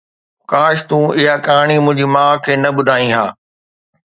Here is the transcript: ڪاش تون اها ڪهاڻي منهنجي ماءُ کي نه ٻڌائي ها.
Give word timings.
ڪاش 0.51 0.77
تون 0.89 1.03
اها 1.19 1.35
ڪهاڻي 1.47 1.77
منهنجي 1.85 2.07
ماءُ 2.15 2.41
کي 2.45 2.53
نه 2.63 2.69
ٻڌائي 2.77 3.07
ها. 3.17 3.25